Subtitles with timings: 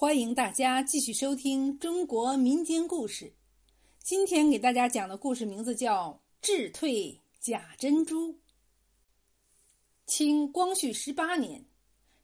[0.00, 3.34] 欢迎大家继续收听中国民间故事。
[3.98, 8.32] 今天给大家讲的故事名字叫《智退假珍珠》。
[10.06, 11.62] 清光绪十八年，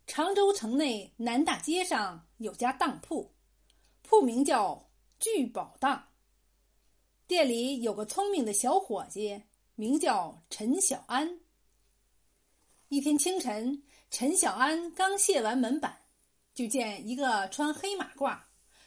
[0.07, 3.30] 常州城内南大街上有家当铺，
[4.00, 4.88] 铺名叫
[5.20, 6.02] 聚宝当。
[7.27, 9.43] 店里有个聪明的小伙计，
[9.74, 11.40] 名叫陈小安。
[12.88, 16.05] 一天清晨，陈小安刚卸完门板。
[16.57, 18.41] 就见一个穿黑马褂、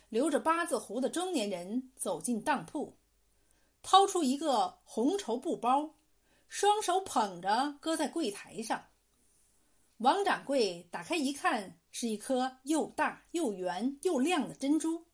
[0.09, 2.98] 留着八字胡的中年人走进当铺，
[3.84, 5.94] 掏出一个红绸布包，
[6.47, 8.88] 双手捧着搁在柜台上。
[9.97, 15.05] 王掌柜打开一看，是一颗又大又圆又亮的珍珠。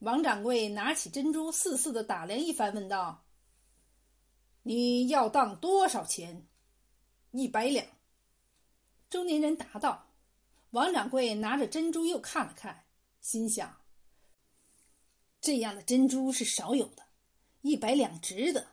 [0.00, 3.24] 王掌柜拿起珍珠，细细的打量一番，问道
[4.64, 6.46] ：“你要当多少钱
[7.32, 7.86] ？”“一百两。”
[9.08, 10.11] 中年人答道。
[10.72, 12.86] 王掌柜拿着珍珠又看了看，
[13.20, 13.76] 心想
[15.38, 17.02] ：“这样的珍珠是少有的，
[17.60, 18.66] 一百两值得。”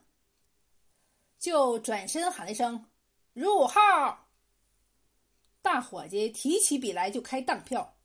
[1.37, 2.85] 就转身喊了一声
[3.33, 4.29] ：“入号！”
[5.61, 7.97] 大伙计提起笔来就开当票：“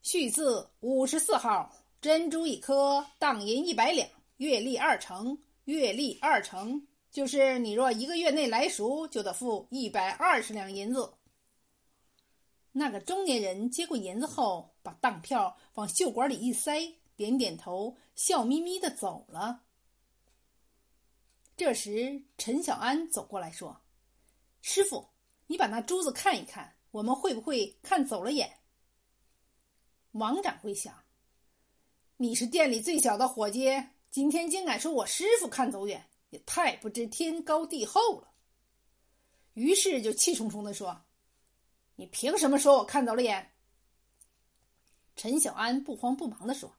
[0.00, 1.70] 序字五十四号，
[2.00, 5.38] 珍珠一颗，当银一百两，月利二成。
[5.66, 11.12] 月利二成，就是你若一个月内来赎，就得付一百二十两银子。”
[12.78, 19.62] 那个中年人接过银子后，把当票往袖管里一塞，点点头，笑眯眯的走了。
[21.56, 23.80] 这时，陈小安走过来说
[24.60, 25.08] ：“师傅，
[25.46, 28.58] 你把那珠子看一看，我们会不会看走了眼？”
[30.12, 31.02] 王掌柜想
[32.18, 33.70] ：“你是店里最小的伙计，
[34.10, 38.34] 今天竟敢说我师傅看走眼，也太不知天高地厚了。”
[39.54, 41.05] 于是就气冲冲的说。
[41.96, 43.52] 你凭什么说我看走了眼？
[45.16, 46.76] 陈小安不慌不忙地说：“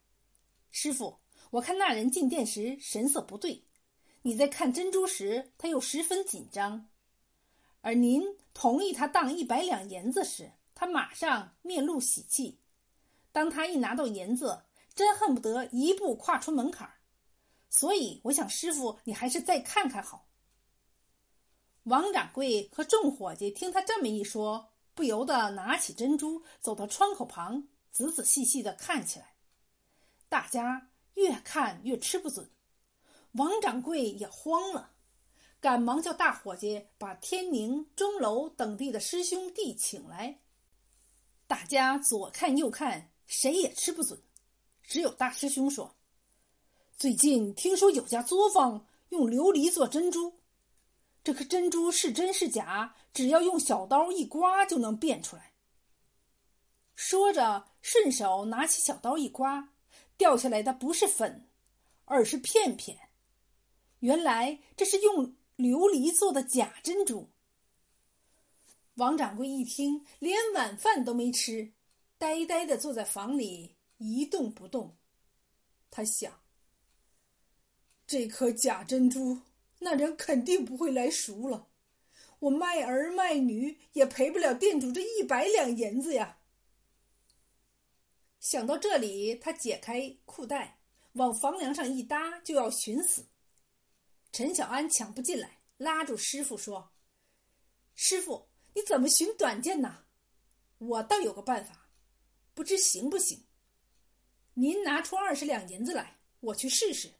[0.70, 1.18] 师傅，
[1.50, 3.64] 我看那人进店时神色不对，
[4.22, 6.88] 你在看珍珠时他又十分紧张，
[7.82, 8.24] 而您
[8.54, 12.60] 同意他当一百两银子时，他马上面露喜气。
[13.32, 16.88] 当他一拿到银子，真恨不得一步跨出门槛。
[17.72, 20.28] 所以我想，师傅你还是再看看好。”
[21.86, 24.74] 王掌柜和众伙计听他这么一说。
[24.98, 29.36] 不由得拿起珍珠，走到窗口旁，仔仔细细的看起来。
[30.28, 32.50] 大家越看越吃不准，
[33.34, 34.94] 王掌柜也慌了，
[35.60, 40.42] 赶忙叫大伙计把天宁、钟楼等地的师兄弟请来。
[41.46, 44.20] 大家左看右看，谁也吃不准，
[44.82, 45.96] 只有大师兄说
[46.98, 50.34] ：“最近听说有家作坊用琉璃做珍珠。”
[51.28, 52.96] 这颗珍珠是真是假？
[53.14, 55.52] 只要用小刀一刮就能变出来。
[56.96, 59.74] 说着，顺手拿起小刀一刮，
[60.16, 61.50] 掉下来的不是粉，
[62.06, 62.98] 而是片片。
[64.00, 67.30] 原来这是用琉璃做的假珍珠。
[68.94, 71.74] 王掌柜一听，连晚饭都没吃，
[72.18, 74.96] 呆呆的坐在房里一动不动。
[75.92, 76.40] 他想：
[78.06, 79.42] 这颗假珍珠。
[79.80, 81.70] 那人肯定不会来赎了，
[82.40, 86.40] 我卖儿卖女也赔不了店主这一百两银子呀。
[88.40, 90.80] 想到这里，他解开裤带，
[91.14, 93.28] 往房梁上一搭，就要寻死。
[94.32, 96.92] 陈小安抢不进来，拉住师傅说
[97.96, 100.06] ：“师傅，你怎么寻短见呢？
[100.78, 101.90] 我倒有个办法，
[102.54, 103.46] 不知行不行？
[104.54, 107.12] 您拿出二十两银子来，我去试试。”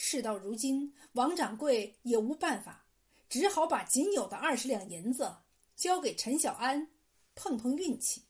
[0.00, 2.86] 事到如今，王掌柜也无办法，
[3.28, 5.38] 只好把仅有的二十两银子
[5.74, 6.88] 交给陈小安，
[7.34, 8.22] 碰碰运气。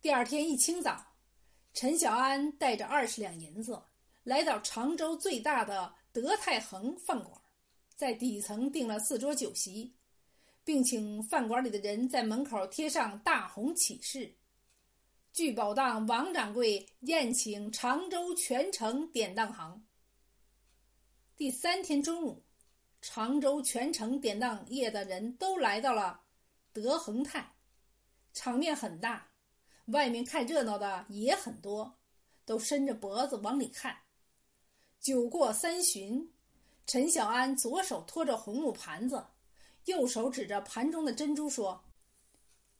[0.00, 1.12] 第二天一清早，
[1.74, 3.82] 陈小安带着二十两银子
[4.24, 7.38] 来到常州最大的德泰恒饭馆，
[7.94, 9.94] 在底层订了四桌酒席，
[10.64, 14.34] 并请饭馆里的人在门口贴上大红启事
[15.34, 19.84] ：“聚宝档王掌柜宴请常州全城典当行。”
[21.36, 22.42] 第三天中午，
[23.02, 26.22] 常州全城典当业的人都来到了
[26.72, 27.52] 德恒泰，
[28.32, 29.28] 场面很大，
[29.88, 31.98] 外面看热闹的也很多，
[32.46, 33.94] 都伸着脖子往里看。
[34.98, 36.32] 酒过三巡，
[36.86, 39.22] 陈小安左手托着红木盘子，
[39.84, 41.84] 右手指着盘中的珍珠说：“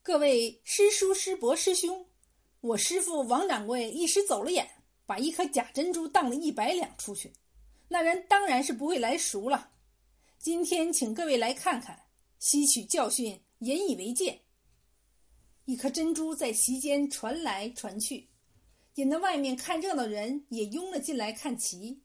[0.03, 2.07] 各位师叔、师伯、师兄，
[2.63, 4.67] 我师傅王掌柜一时走了眼，
[5.05, 7.31] 把一颗假珍珠当了一百两出去。”
[7.89, 9.73] 那人当然是不会来赎了。
[10.39, 12.05] 今天请各位来看看，
[12.39, 14.43] 吸取教训，引以为戒。
[15.65, 18.29] 一颗珍珠在席间传来传去，
[18.95, 22.03] 引得外面看热闹的人也拥了进来看齐。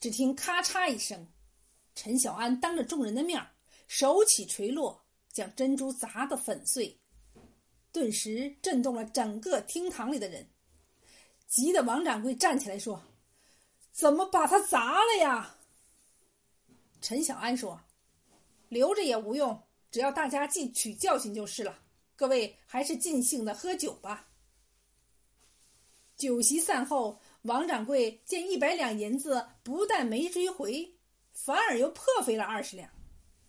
[0.00, 1.26] 只听咔嚓一声，
[1.94, 3.44] 陈小安当着众人的面
[3.88, 6.98] 手起锤落，将珍珠砸得粉碎，
[7.92, 10.48] 顿时震动了整个厅堂里的人。
[11.46, 13.02] 急得王掌柜站起来说
[13.98, 15.56] ：“怎么把它砸了呀？”
[17.02, 17.80] 陈小安说
[18.70, 19.60] ：“留着也无用，
[19.90, 21.80] 只要大家记取教训就是了。
[22.14, 24.28] 各位还是尽兴的喝酒吧。”
[26.14, 30.96] 酒席散后，王掌柜见一百两银子不但没追回，
[31.32, 32.88] 反而又破费了二十两，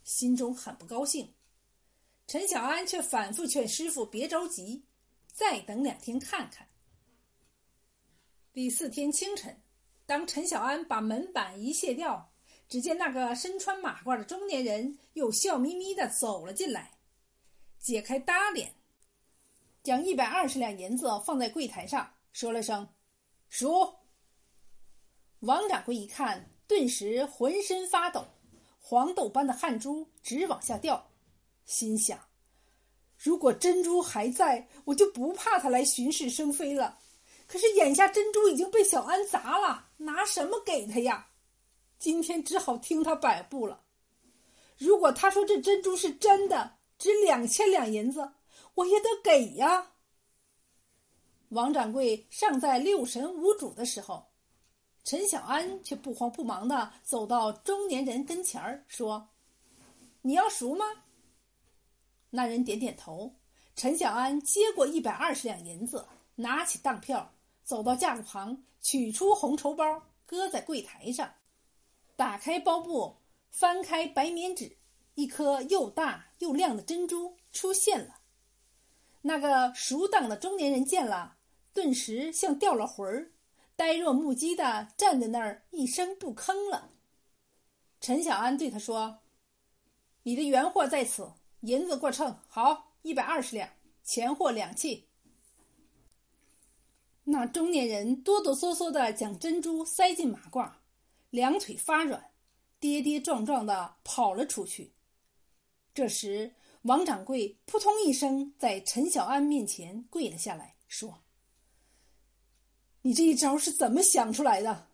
[0.03, 1.31] 心中很不高兴。
[2.25, 4.83] 陈小安却反复劝师傅别着急，
[5.31, 6.67] 再等两天看看。
[8.51, 9.61] 第四天清晨，
[10.09, 12.31] 当陈小安把门板一卸掉，
[12.67, 16.97] 只见那个身穿马褂的中年人又笑眯眯的走了进来，
[17.77, 18.73] 解开搭脸，
[19.83, 22.89] 将一百二十两银子放在柜台上，说了声
[23.49, 23.97] “数”。
[25.41, 28.25] 王掌柜一看，顿时浑身发抖，
[28.79, 31.11] 黄豆般的汗珠直往下掉，
[31.65, 32.19] 心想：
[33.15, 36.97] 如果珍珠还在，我就不怕他来巡视生非了。
[37.51, 41.31] 可是眼下珍珠已经被小安砸了，拿什么给他呀？
[41.97, 43.81] 今天只好听他摆布了。
[44.77, 48.33] 如果他说这珍珠是真的，值两千两银子，
[48.75, 49.93] 我也得给呀。
[51.47, 54.27] 王掌柜尚在六神无主的时候，
[55.03, 59.27] 陈小安却不慌不忙的走到中年人跟前儿，说
[60.21, 60.85] ：“你要赎吗？”
[62.29, 63.33] 那人点点头。
[63.75, 66.05] 陈小安接过一百二十两银子，
[66.35, 67.33] 拿起当票。
[67.69, 71.35] 走到架子旁，取出红绸包，搁在柜台上，
[72.15, 73.17] 打开包布，
[73.51, 74.75] 翻开白棉纸，
[75.13, 78.21] 一颗又大又亮的珍珠出现了。
[79.21, 81.37] 那个熟当的中年人见了，
[81.71, 83.31] 顿时像掉了魂儿，
[83.75, 86.89] 呆若木鸡的站在那儿，一声不吭了。
[88.01, 89.19] 陈小安对他说
[90.23, 93.69] ：“你的原货在此，银子过秤，好，一百二十两，
[94.03, 95.03] 钱货两讫。”
[97.31, 100.71] 那中年人哆哆嗦嗦的将珍珠塞进马褂，
[101.29, 102.31] 两腿发软，
[102.79, 104.91] 跌跌撞撞的跑了出去。
[105.93, 111.21] 这时，王掌柜扑通一声在陈小安面前跪了下来，说
[113.03, 114.87] ：“你这一招是怎么想出来的？”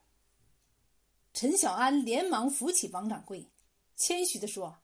[1.31, 3.47] 陈小安连忙扶起王掌柜，
[3.95, 4.77] 谦虚的说：“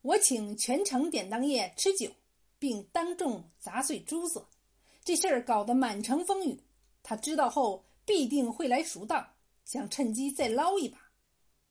[0.00, 2.10] 我请全城典当业吃酒，
[2.58, 4.42] 并当众砸碎珠子。”
[5.06, 6.64] 这事儿搞得满城风雨，
[7.00, 10.98] 他知道后必定会来赎当，想趁机再捞一把。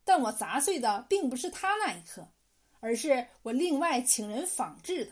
[0.05, 2.31] 但我砸碎的并不是他那一颗，
[2.79, 5.11] 而是我另外请人仿制的。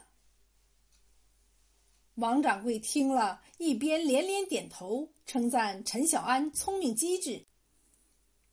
[2.14, 7.46] 王掌柜听了一边连连点头，称赞陈小安聪明机智，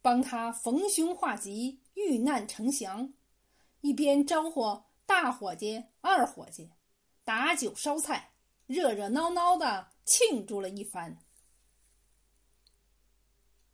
[0.03, 3.15] 帮他逢凶化吉、遇难成祥，
[3.83, 6.73] 一边招呼大伙计、二伙计
[7.23, 8.30] 打酒烧菜。
[8.71, 11.19] 热热闹闹的庆祝了一番。